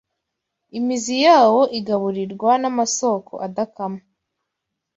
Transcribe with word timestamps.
Imizi 0.77 1.15
yawo 1.25 1.61
igaburirwa 1.79 2.51
n’amasōko 2.61 3.33
adakama 3.45 4.01